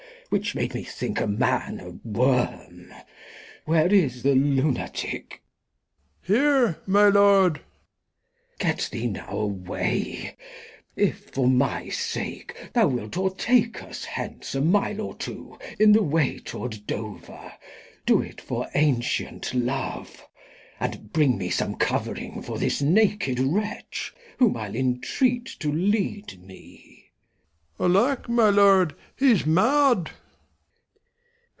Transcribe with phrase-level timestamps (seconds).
[0.31, 2.93] Which made me think a Man a Worm,
[3.65, 5.41] Where is the Lunatick?
[5.41, 6.23] Old M.
[6.35, 8.59] Here, my Lord., Glost.
[8.59, 10.37] Get thee now away,
[10.95, 15.91] if for my Sake Thou wilt o're take us hence a Mile, or two, I'
[15.91, 17.51] th' Way tow'rd Dover,
[18.05, 20.25] do't for ancient Love,
[20.79, 27.11] And bring some Cov'ring for this naked Wretch, Whom I'll intreat to lead me.
[27.77, 27.97] Old M.
[27.97, 30.11] Alack, my Lord, he's Mad.